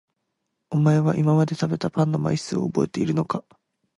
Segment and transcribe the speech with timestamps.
[0.71, 3.43] お前は今まで食べたパンの枚数を覚えているのか？